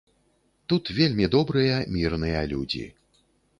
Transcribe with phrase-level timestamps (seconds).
[0.73, 2.85] Тут вельмі добрыя мірныя людзі.